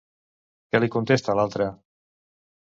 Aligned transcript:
Què 0.71 0.81
li 0.81 0.89
contesta 0.95 1.37
l'altre? 1.41 1.69